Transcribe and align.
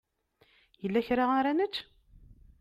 Yella 0.81 1.01
kra 1.07 1.25
ara 1.39 1.51
nečč? 1.57 1.75